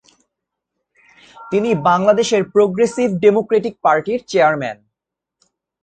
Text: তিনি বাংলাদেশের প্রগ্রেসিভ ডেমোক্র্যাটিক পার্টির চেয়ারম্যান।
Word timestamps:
তিনি 1.51 1.69
বাংলাদেশের 1.87 2.43
প্রগ্রেসিভ 2.53 3.07
ডেমোক্র্যাটিক 3.23 3.73
পার্টির 3.85 4.19
চেয়ারম্যান। 4.27 4.77